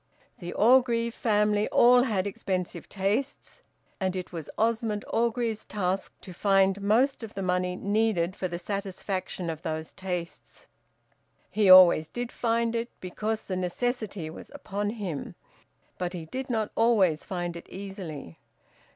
The 0.39 0.51
Orgreave 0.53 1.13
family 1.13 1.69
all 1.69 2.01
had 2.01 2.25
expensive 2.25 2.89
tastes, 2.89 3.61
and 3.99 4.15
it 4.15 4.31
was 4.33 4.49
Osmond 4.57 5.05
Orgreave's 5.11 5.63
task 5.63 6.11
to 6.21 6.33
find 6.33 6.81
most 6.81 7.21
of 7.21 7.35
the 7.35 7.43
money 7.43 7.75
needed 7.75 8.35
for 8.35 8.47
the 8.47 8.57
satisfaction 8.57 9.47
of 9.47 9.61
those 9.61 9.91
tastes. 9.91 10.65
He 11.51 11.69
always 11.69 12.07
did 12.07 12.31
find 12.31 12.75
it, 12.75 12.89
because 12.99 13.43
the 13.43 13.55
necessity 13.55 14.27
was 14.31 14.49
upon 14.55 14.89
him, 14.89 15.35
but 15.99 16.13
he 16.13 16.25
did 16.25 16.49
not 16.49 16.71
always 16.75 17.23
find 17.23 17.55
it 17.55 17.69
easily. 17.69 18.37